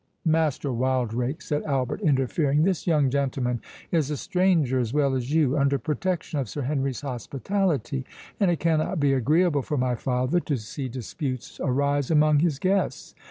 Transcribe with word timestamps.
"Master 0.25 0.73
Wildrake," 0.73 1.43
said 1.43 1.61
Albert, 1.61 2.01
interfering, 2.01 2.63
"this 2.63 2.87
young 2.87 3.11
gentleman 3.11 3.61
is 3.91 4.09
a 4.09 4.17
stranger 4.17 4.79
as 4.79 4.91
well 4.95 5.13
as 5.13 5.31
you, 5.31 5.55
under 5.55 5.77
protection 5.77 6.39
of 6.39 6.49
Sir 6.49 6.63
Henry's 6.63 7.01
hospitality, 7.01 8.03
and 8.39 8.49
it 8.49 8.59
cannot 8.59 8.99
be 8.99 9.13
agreeable 9.13 9.61
for 9.61 9.77
my 9.77 9.93
father 9.93 10.39
to 10.39 10.57
see 10.57 10.89
disputes 10.89 11.59
arise 11.63 12.09
among 12.09 12.39
his 12.39 12.57
guests. 12.57 13.13